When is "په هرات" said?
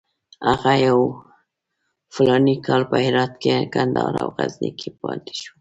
2.91-3.33